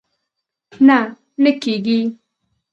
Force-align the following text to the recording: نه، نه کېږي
نه، 0.87 0.99
نه 1.43 1.51
کېږي 1.61 1.99